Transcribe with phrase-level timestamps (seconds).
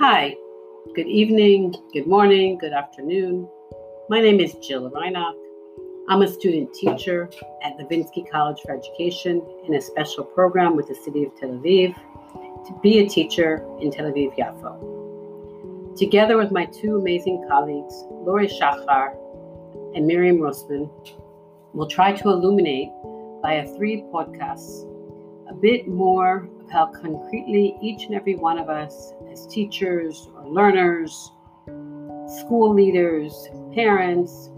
[0.00, 0.34] Hi,
[0.94, 3.46] good evening, good morning, good afternoon.
[4.08, 5.34] My name is Jill Reinach.
[6.08, 7.28] I'm a student teacher
[7.62, 11.94] at Levinsky College for Education in a special program with the City of Tel Aviv
[11.94, 15.98] to be a teacher in Tel Aviv Yafo.
[15.98, 19.14] Together with my two amazing colleagues, Lori Shachar
[19.94, 20.88] and Miriam Rossman,
[21.74, 22.88] we'll try to illuminate
[23.42, 24.89] via three podcasts
[25.50, 30.48] a bit more of how concretely each and every one of us, as teachers or
[30.48, 31.32] learners,
[32.38, 34.50] school leaders, parents,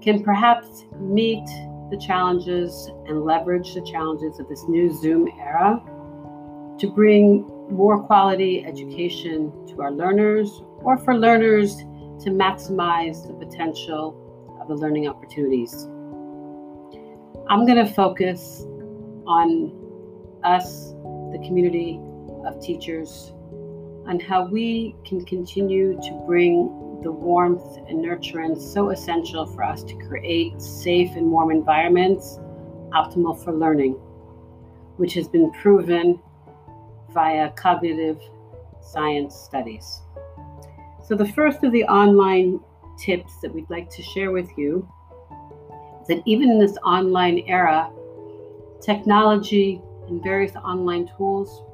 [0.00, 1.44] can perhaps meet
[1.90, 5.82] the challenges and leverage the challenges of this new Zoom era
[6.78, 11.76] to bring more quality education to our learners or for learners
[12.22, 14.16] to maximize the potential
[14.60, 15.88] of the learning opportunities.
[17.48, 18.64] I'm going to focus
[19.32, 19.72] on
[20.44, 20.92] us,
[21.32, 21.98] the community
[22.44, 23.32] of teachers,
[24.06, 29.82] on how we can continue to bring the warmth and nurturance so essential for us
[29.82, 32.38] to create safe and warm environments
[32.92, 33.92] optimal for learning,
[34.98, 36.20] which has been proven
[37.12, 38.20] via cognitive
[38.82, 40.02] science studies.
[41.02, 42.60] So, the first of the online
[42.98, 44.86] tips that we'd like to share with you
[46.02, 47.90] is that even in this online era,
[48.82, 51.64] technology and various online tools,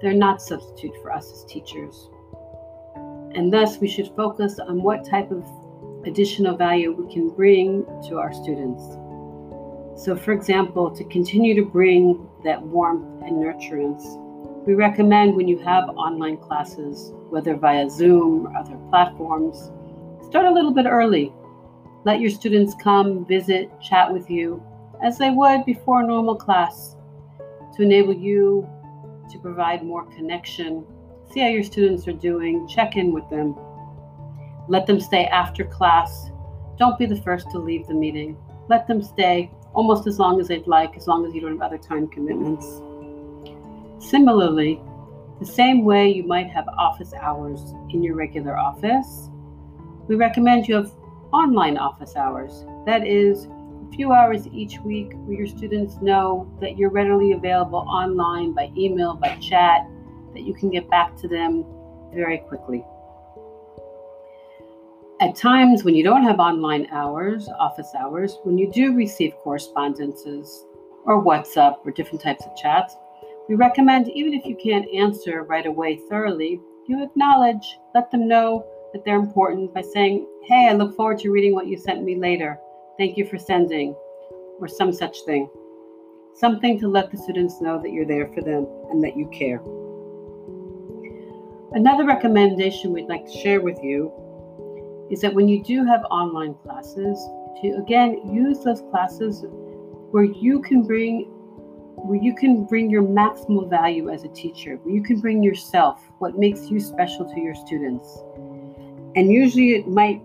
[0.00, 2.08] they're not substitute for us as teachers.
[3.34, 5.44] And thus, we should focus on what type of
[6.04, 8.82] additional value we can bring to our students.
[10.02, 14.16] So, for example, to continue to bring that warmth and nurturance,
[14.66, 19.70] we recommend when you have online classes, whether via Zoom or other platforms,
[20.26, 21.32] start a little bit early.
[22.04, 24.62] Let your students come, visit, chat with you
[25.02, 26.96] as they would before normal class
[27.76, 28.68] to enable you
[29.30, 30.84] to provide more connection
[31.32, 33.56] see how your students are doing, check in with them.
[34.68, 36.30] Let them stay after class.
[36.78, 38.36] Don't be the first to leave the meeting.
[38.68, 41.62] Let them stay almost as long as they'd like, as long as you don't have
[41.62, 42.66] other time commitments.
[43.98, 44.80] Similarly,
[45.38, 49.30] the same way you might have office hours in your regular office,
[50.08, 50.92] we recommend you have
[51.32, 52.64] online office hours.
[52.86, 53.46] That is,
[53.94, 59.14] few hours each week where your students know that you're readily available online by email,
[59.14, 59.86] by chat,
[60.34, 61.64] that you can get back to them
[62.14, 62.84] very quickly.
[65.20, 70.64] At times when you don't have online hours, office hours, when you do receive correspondences
[71.04, 72.96] or WhatsApp or different types of chats,
[73.48, 78.64] we recommend, even if you can't answer right away thoroughly, you acknowledge, let them know
[78.92, 82.16] that they're important by saying, Hey, I look forward to reading what you sent me
[82.16, 82.58] later.
[83.00, 83.94] Thank you for sending,
[84.58, 85.48] or some such thing.
[86.34, 89.62] Something to let the students know that you're there for them and that you care.
[91.72, 94.12] Another recommendation we'd like to share with you
[95.10, 97.18] is that when you do have online classes,
[97.62, 99.46] to again use those classes
[100.10, 101.22] where you can bring
[101.96, 106.02] where you can bring your maximal value as a teacher, where you can bring yourself,
[106.18, 108.18] what makes you special to your students.
[109.16, 110.20] And usually it might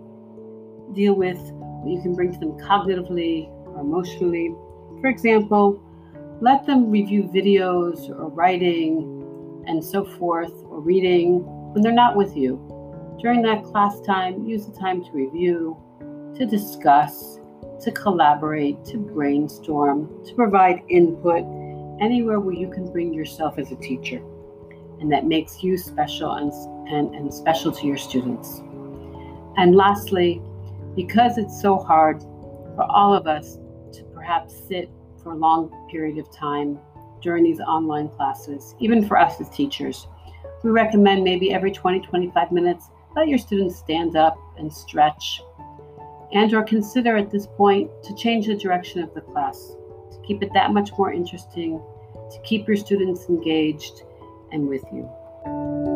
[0.92, 1.40] deal with
[1.88, 4.54] you can bring to them cognitively or emotionally.
[5.00, 5.82] For example,
[6.40, 9.12] let them review videos or writing
[9.66, 11.40] and so forth, or reading
[11.72, 12.56] when they're not with you.
[13.20, 15.76] During that class time, use the time to review,
[16.36, 17.40] to discuss,
[17.82, 21.42] to collaborate, to brainstorm, to provide input
[22.00, 24.22] anywhere where you can bring yourself as a teacher
[25.00, 26.52] and that makes you special and,
[26.88, 28.62] and, and special to your students.
[29.56, 30.42] And lastly,
[30.96, 32.20] because it's so hard
[32.74, 33.58] for all of us
[33.92, 34.90] to perhaps sit
[35.22, 36.78] for a long period of time
[37.20, 40.08] during these online classes, even for us as teachers.
[40.62, 45.40] We recommend maybe every 20, 25 minutes, let your students stand up and stretch
[46.32, 49.76] and or consider at this point to change the direction of the class,
[50.10, 51.80] to keep it that much more interesting,
[52.30, 54.02] to keep your students engaged
[54.52, 55.95] and with you.